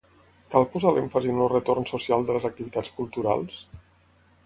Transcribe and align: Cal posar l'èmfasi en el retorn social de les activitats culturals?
Cal 0.55 0.63
posar 0.75 0.93
l'èmfasi 0.95 1.35
en 1.35 1.43
el 1.45 1.53
retorn 1.53 1.87
social 1.93 2.27
de 2.31 2.39
les 2.39 2.51
activitats 2.53 2.99
culturals? 3.01 3.65